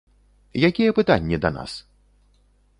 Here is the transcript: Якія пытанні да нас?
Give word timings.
Якія 0.69 0.95
пытанні 1.01 1.39
да 1.45 1.53
нас? 1.61 1.71